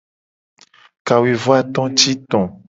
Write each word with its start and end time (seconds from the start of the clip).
Kawuivoato 1.07 1.83
ti 1.97 2.11
to. 2.29 2.39